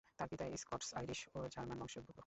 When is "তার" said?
0.19-0.27